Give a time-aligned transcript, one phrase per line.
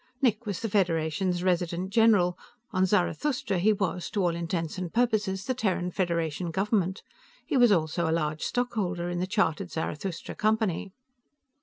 [0.19, 2.35] Nick was the Federation's resident general;
[2.71, 7.03] on Zarathustra he was, to all intents and purposes, the Terran Federation Government.
[7.45, 10.91] He was also a large stockholder in the chartered Zarathustra Company.